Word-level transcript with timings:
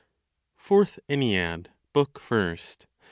FOURTH 0.57 0.97
ENNEAD, 1.09 1.69
BOOK 1.93 2.19
FIRST. 2.19 2.87